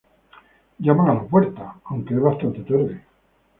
Llaman 0.79 1.09
a 1.11 1.13
la 1.13 1.23
puerta, 1.27 1.75
aunque 1.85 2.15
es 2.15 2.19
bastante 2.19 2.61
tarde. 2.61 3.03